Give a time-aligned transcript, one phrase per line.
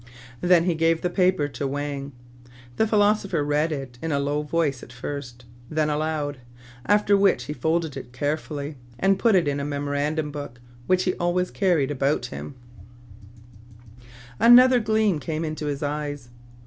[0.41, 2.11] Then he gave the paper to Wang.
[2.77, 6.39] The philosopher read it in a low voice at first, then aloud,
[6.87, 11.13] after which he folded it carefully, and put it in a memorandum book which he
[11.17, 12.55] always carried about him.
[13.97, 14.05] 88 TRIBULATIONS OF A
[14.41, 16.29] CHINAMAN, Another gleam came into his eyes.